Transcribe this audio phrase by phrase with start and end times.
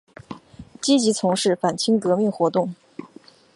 [0.81, 2.73] 积极从事反清革命活动。